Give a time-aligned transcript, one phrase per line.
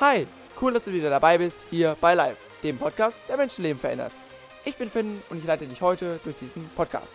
[0.00, 0.26] Hi,
[0.60, 4.10] cool, dass du wieder dabei bist, hier bei Live, dem Podcast, der Menschenleben verändert.
[4.64, 7.14] Ich bin Finn und ich leite dich heute durch diesen Podcast.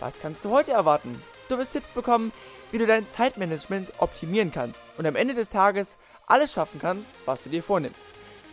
[0.00, 1.22] Was kannst du heute erwarten?
[1.48, 2.32] Du wirst Tipps bekommen,
[2.72, 5.96] wie du dein Zeitmanagement optimieren kannst und am Ende des Tages
[6.26, 8.00] alles schaffen kannst, was du dir vornimmst.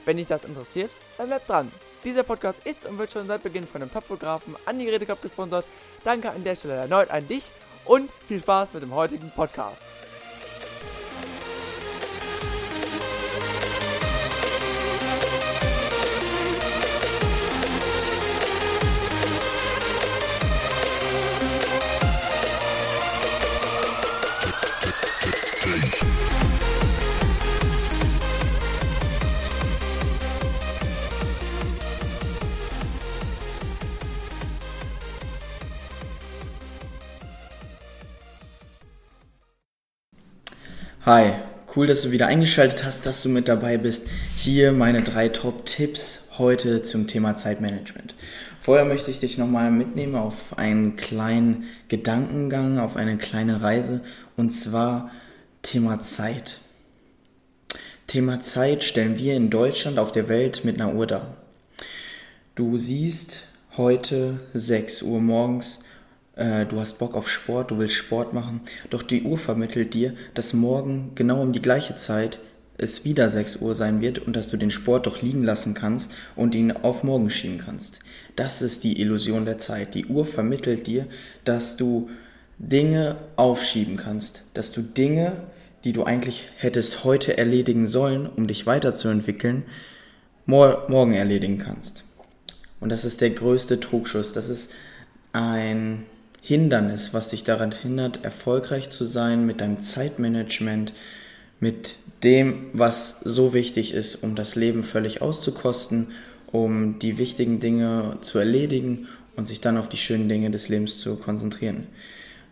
[0.05, 1.71] Wenn dich das interessiert, dann bleib dran.
[2.03, 5.65] Dieser Podcast ist und wird schon seit Beginn von dem Topfotografen an die Geräte gesponsert.
[6.03, 7.45] Danke an der Stelle erneut an dich
[7.85, 9.81] und viel Spaß mit dem heutigen Podcast.
[41.05, 41.33] Hi,
[41.75, 44.07] cool, dass du wieder eingeschaltet hast, dass du mit dabei bist.
[44.37, 48.15] Hier meine drei Top-Tipps heute zum Thema Zeitmanagement.
[48.59, 54.01] Vorher möchte ich dich nochmal mitnehmen auf einen kleinen Gedankengang, auf eine kleine Reise
[54.35, 55.11] und zwar
[55.61, 56.57] Thema Zeit.
[58.07, 61.37] Thema Zeit stellen wir in Deutschland auf der Welt mit einer Uhr dar.
[62.55, 63.41] Du siehst
[63.77, 65.81] heute 6 Uhr morgens
[66.35, 70.13] äh, du hast Bock auf Sport, du willst Sport machen, doch die Uhr vermittelt dir,
[70.33, 72.39] dass morgen genau um die gleiche Zeit
[72.77, 76.11] es wieder 6 Uhr sein wird und dass du den Sport doch liegen lassen kannst
[76.35, 77.99] und ihn auf morgen schieben kannst.
[78.35, 79.95] Das ist die Illusion der Zeit.
[79.95, 81.07] Die Uhr vermittelt dir,
[81.45, 82.09] dass du
[82.57, 85.33] Dinge aufschieben kannst, dass du Dinge,
[85.85, 89.63] die du eigentlich hättest heute erledigen sollen, um dich weiterzuentwickeln,
[90.45, 92.03] mor morgen erledigen kannst.
[92.81, 94.33] Und das ist der größte Trugschuss.
[94.33, 94.73] Das ist
[95.31, 96.05] ein
[96.45, 100.93] Hindernis, was dich daran hindert, erfolgreich zu sein mit deinem Zeitmanagement,
[101.59, 106.09] mit dem, was so wichtig ist, um das Leben völlig auszukosten,
[106.51, 110.99] um die wichtigen Dinge zu erledigen und sich dann auf die schönen Dinge des Lebens
[110.99, 111.87] zu konzentrieren.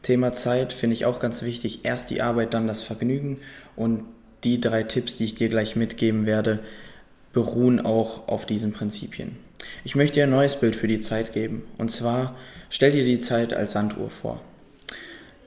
[0.01, 1.81] Thema Zeit finde ich auch ganz wichtig.
[1.83, 3.41] Erst die Arbeit, dann das Vergnügen
[3.75, 4.05] und
[4.43, 6.61] die drei Tipps, die ich dir gleich mitgeben werde,
[7.33, 9.35] beruhen auch auf diesen Prinzipien.
[9.83, 11.63] Ich möchte dir ein neues Bild für die Zeit geben.
[11.77, 12.35] Und zwar
[12.69, 14.41] stell dir die Zeit als Sanduhr vor.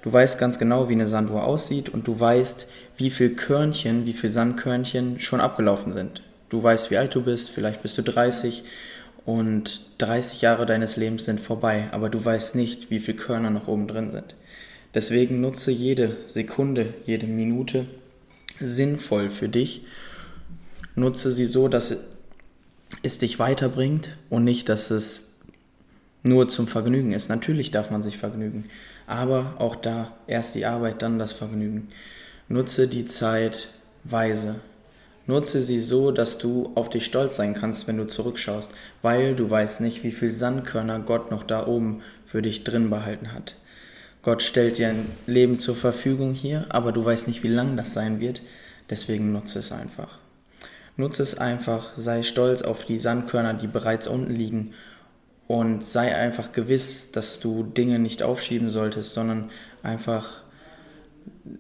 [0.03, 4.13] Du weißt ganz genau, wie eine Sanduhr aussieht und du weißt, wie viel Körnchen, wie
[4.13, 6.23] viel Sandkörnchen schon abgelaufen sind.
[6.49, 8.63] Du weißt, wie alt du bist, vielleicht bist du 30
[9.25, 13.67] und 30 Jahre deines Lebens sind vorbei, aber du weißt nicht, wie viele Körner noch
[13.67, 14.37] oben drin sind.
[14.95, 17.87] Deswegen nutze jede Sekunde, jede Minute
[18.61, 19.83] sinnvoll für dich.
[20.97, 21.95] Nutze sie so, dass
[23.03, 25.21] es dich weiterbringt und nicht, dass es
[26.23, 27.29] nur zum Vergnügen ist.
[27.29, 28.65] Natürlich darf man sich vergnügen,
[29.07, 31.89] aber auch da erst die Arbeit, dann das Vergnügen.
[32.49, 33.69] Nutze die Zeit
[34.05, 34.57] weise.
[35.27, 38.71] Nutze sie so, dass du auf dich stolz sein kannst, wenn du zurückschaust,
[39.03, 43.33] weil du weißt nicht, wie viel Sandkörner Gott noch da oben für dich drin behalten
[43.33, 43.57] hat.
[44.23, 47.93] Gott stellt dir ein Leben zur Verfügung hier, aber du weißt nicht, wie lang das
[47.93, 48.41] sein wird,
[48.89, 50.19] deswegen nutze es einfach.
[50.97, 54.73] Nutze es einfach, sei stolz auf die Sandkörner, die bereits unten liegen
[55.47, 59.51] und sei einfach gewiss, dass du Dinge nicht aufschieben solltest, sondern
[59.83, 60.43] einfach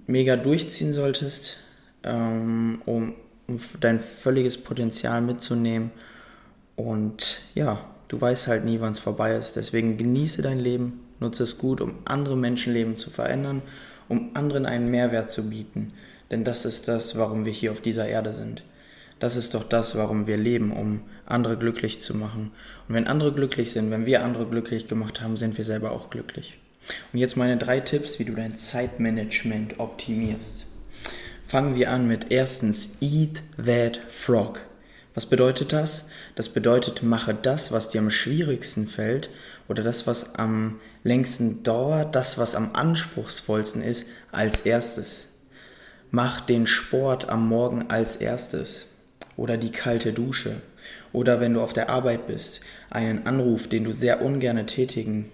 [0.06, 1.58] mega durchziehen solltest,
[2.02, 3.14] ähm, um,
[3.46, 5.90] um dein völliges Potenzial mitzunehmen.
[6.74, 9.56] Und ja, du weißt halt nie, wann es vorbei ist.
[9.56, 13.62] Deswegen genieße dein Leben, nutze es gut, um andere Menschenleben zu verändern,
[14.08, 15.92] um anderen einen Mehrwert zu bieten.
[16.30, 18.62] Denn das ist das, warum wir hier auf dieser Erde sind.
[19.18, 22.52] Das ist doch das, warum wir leben, um andere glücklich zu machen.
[22.86, 26.10] Und wenn andere glücklich sind, wenn wir andere glücklich gemacht haben, sind wir selber auch
[26.10, 26.58] glücklich.
[27.12, 30.66] Und jetzt meine drei Tipps, wie du dein Zeitmanagement optimierst.
[31.46, 34.60] Fangen wir an mit erstens Eat That Frog.
[35.14, 36.08] Was bedeutet das?
[36.34, 39.30] Das bedeutet, mache das, was dir am schwierigsten fällt
[39.66, 45.28] oder das, was am längsten dauert, das, was am anspruchsvollsten ist, als erstes.
[46.10, 48.88] Mach den Sport am Morgen als erstes
[49.36, 50.56] oder die kalte Dusche
[51.12, 52.60] oder wenn du auf der Arbeit bist,
[52.90, 55.30] einen Anruf, den du sehr ungern tätigen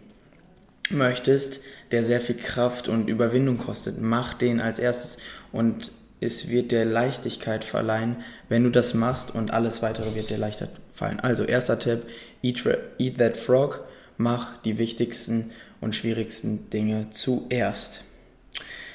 [0.90, 1.60] möchtest,
[1.90, 5.18] der sehr viel Kraft und Überwindung kostet, mach den als erstes
[5.52, 8.16] und es wird dir Leichtigkeit verleihen,
[8.48, 11.18] wenn du das machst und alles weitere wird dir leichter fallen.
[11.18, 12.04] Also erster Tipp,
[12.42, 12.62] eat,
[12.98, 13.84] eat that frog,
[14.18, 15.50] mach die wichtigsten
[15.80, 18.04] und schwierigsten Dinge zuerst.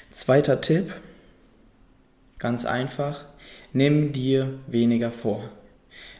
[0.10, 0.94] Zweiter Tipp,
[2.39, 3.25] ganz einfach,
[3.73, 5.49] Nimm dir weniger vor.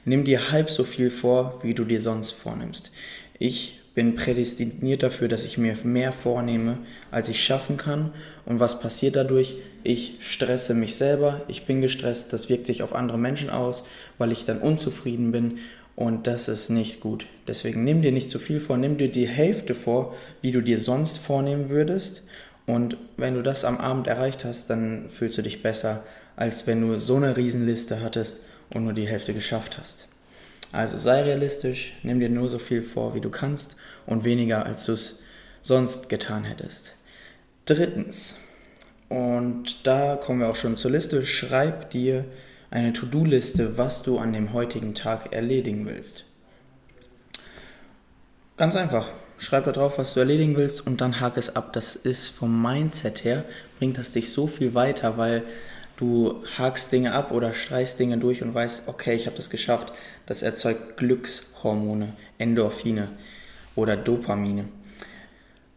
[0.06, 2.92] Nimm dir halb so viel vor, wie du dir sonst vornimmst.
[3.40, 6.78] Ich bin prädestiniert dafür, dass ich mir mehr vornehme,
[7.10, 8.14] als ich schaffen kann.
[8.46, 9.56] Und was passiert dadurch?
[9.84, 13.88] Ich stresse mich selber, ich bin gestresst, das wirkt sich auf andere Menschen aus,
[14.20, 15.58] weil ich dann unzufrieden bin
[15.96, 17.26] und das ist nicht gut.
[17.48, 20.80] Deswegen nimm dir nicht zu viel vor, nimm dir die Hälfte vor, wie du dir
[20.80, 22.22] sonst vornehmen würdest.
[22.68, 26.04] Und wenn du das am Abend erreicht hast, dann fühlst du dich besser,
[26.38, 28.40] als wenn du so eine Riesenliste hattest
[28.70, 30.08] und nur die Hälfte geschafft hast.
[30.72, 33.76] Also sei realistisch, nimm dir nur so viel vor, wie du kannst
[34.06, 35.24] und weniger, als du es
[35.62, 36.94] sonst getan hättest.
[37.66, 38.40] Drittens,
[39.10, 42.26] und da kommen wir auch schon zur Liste, schreib dir
[42.70, 46.26] eine To-Do-Liste, was du an dem heutigen Tag erledigen willst.
[48.58, 49.10] Ganz einfach.
[49.40, 51.72] Schreib da drauf, was du erledigen willst und dann hake es ab.
[51.74, 53.46] Das ist vom Mindset her,
[53.78, 55.44] bringt das dich so viel weiter, weil
[55.98, 59.92] du hakst Dinge ab oder streichst Dinge durch und weißt, okay, ich habe das geschafft.
[60.26, 63.10] Das erzeugt Glückshormone, Endorphine
[63.76, 64.66] oder Dopamine.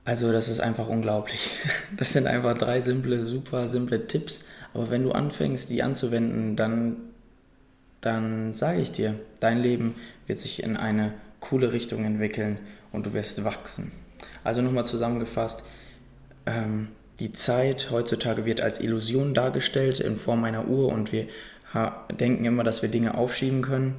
[0.05, 1.51] Also das ist einfach unglaublich.
[1.97, 6.97] Das sind einfach drei simple, super simple Tipps, aber wenn du anfängst, die anzuwenden, dann,
[8.01, 9.95] dann sage ich dir, dein Leben
[10.27, 12.59] wird sich in eine coole Richtung entwickeln
[12.93, 13.93] und du wirst wachsen.
[14.45, 15.63] Also nochmal zusammengefasst,
[16.47, 16.89] ähm,
[17.21, 21.27] die Zeit heutzutage wird als Illusion dargestellt in Form einer Uhr und wir
[22.19, 23.95] denken immer, dass wir Dinge aufschieben können.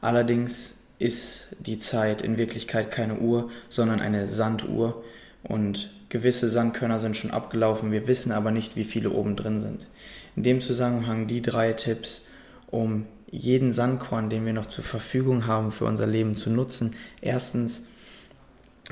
[0.00, 5.04] Allerdings ist die Zeit in Wirklichkeit keine Uhr, sondern eine Sanduhr
[5.42, 9.86] und gewisse Sandkörner sind schon abgelaufen, wir wissen aber nicht, wie viele oben drin sind.
[10.36, 12.28] In dem Zusammenhang die drei Tipps,
[12.70, 16.94] um jeden Sandkorn, den wir noch zur Verfügung haben für unser Leben zu nutzen.
[17.22, 17.86] Erstens,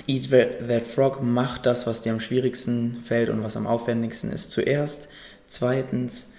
[0.06, 4.50] Eat That Frog, mach das, was dir am schwierigsten fällt und was am aufwendigsten ist
[4.50, 5.08] zuerst.
[5.48, 6.32] Zweitens,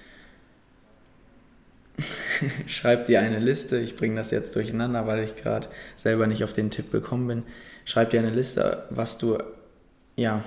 [2.65, 3.77] schreib dir eine Liste.
[3.79, 7.43] Ich bringe das jetzt durcheinander, weil ich gerade selber nicht auf den Tipp gekommen bin.
[7.85, 9.37] Schreib dir eine Liste, was du
[10.15, 10.43] ja,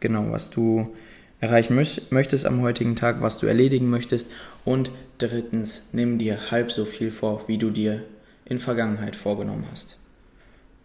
[0.00, 0.94] genau, was du
[1.40, 1.74] erreichen
[2.10, 4.28] möchtest am heutigen Tag, was du erledigen möchtest.
[4.64, 8.02] Und drittens, nimm dir halb so viel vor, wie du dir
[8.44, 9.98] in Vergangenheit vorgenommen hast.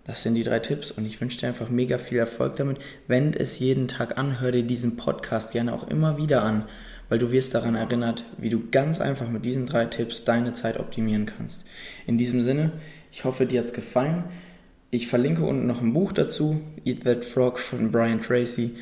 [0.05, 2.77] Das sind die drei Tipps und ich wünsche dir einfach mega viel Erfolg damit.
[3.07, 6.65] Wend es jeden Tag an, hör dir diesen Podcast gerne auch immer wieder an,
[7.09, 10.79] weil du wirst daran erinnert, wie du ganz einfach mit diesen drei Tipps deine Zeit
[10.79, 11.63] optimieren kannst.
[12.07, 12.71] In diesem Sinne,
[13.11, 14.23] ich hoffe, dir hat es gefallen.
[14.91, 18.75] Ich verlinke unten noch ein Buch dazu, Eat That Frog von Brian Tracy.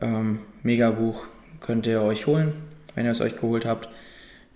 [0.00, 1.24] Ähm, mega Buch,
[1.60, 2.54] könnt ihr euch holen.
[2.94, 3.88] Wenn ihr es euch geholt habt,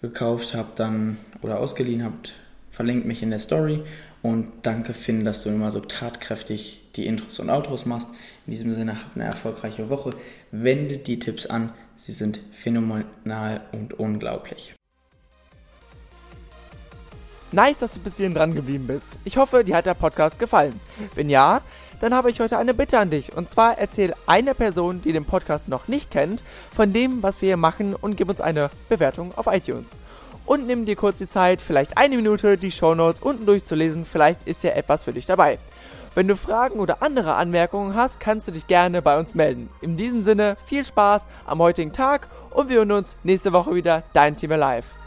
[0.00, 2.32] gekauft habt dann oder ausgeliehen habt,
[2.70, 3.82] verlinkt mich in der Story.
[4.25, 8.09] Und danke Finn, dass du immer so tatkräftig die Intros und Outros machst.
[8.47, 10.15] In diesem Sinne, habt eine erfolgreiche Woche.
[10.50, 14.75] Wendet die Tipps an, sie sind phänomenal und unglaublich.
[17.53, 19.19] Nice, dass du bis hierhin dran geblieben bist.
[19.26, 20.81] Ich hoffe, dir hat der Podcast gefallen.
[21.15, 21.61] Wenn ja,
[22.00, 23.37] dann habe ich heute eine Bitte an dich.
[23.37, 27.49] Und zwar erzähl einer Person, die den Podcast noch nicht kennt, von dem, was wir
[27.49, 29.97] hier machen und gib uns eine Bewertung auf iTunes.
[30.46, 34.05] Und nimm dir kurz die Zeit, vielleicht eine Minute, die Shownotes unten durchzulesen.
[34.05, 35.58] Vielleicht ist ja etwas für dich dabei.
[36.14, 39.69] Wenn du Fragen oder andere Anmerkungen hast, kannst du dich gerne bei uns melden.
[39.81, 44.05] In diesem Sinne, viel Spaß am heutigen Tag und wir hören uns nächste Woche wieder.
[44.12, 45.04] Dein Team Alive.